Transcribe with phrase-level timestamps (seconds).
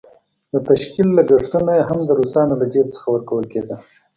[0.53, 3.77] د تشکيل لګښتونه یې هم د روسانو له جېب څخه ورکول کېدل.